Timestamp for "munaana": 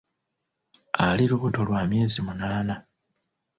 2.25-2.75